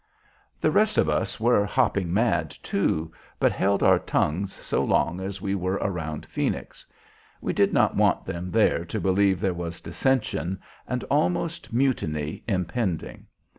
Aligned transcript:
The 0.59 0.71
rest 0.71 0.97
of 0.97 1.09
us 1.09 1.39
were 1.39 1.63
"hopping 1.63 2.11
mad," 2.11 2.49
too, 2.63 3.11
but 3.39 3.51
held 3.51 3.83
our 3.83 3.99
tongues 3.99 4.51
so 4.51 4.83
long 4.83 5.19
as 5.19 5.41
we 5.43 5.53
were 5.53 5.75
around 5.75 6.25
Phoenix. 6.25 6.87
We 7.39 7.53
did 7.53 7.71
not 7.71 7.95
want 7.95 8.25
them 8.25 8.49
there 8.49 8.83
to 8.83 8.99
believe 8.99 9.39
there 9.39 9.53
was 9.53 9.79
dissension 9.79 10.59
and 10.87 11.03
almost 11.03 11.71
mutiny 11.71 12.43
impending. 12.47 13.27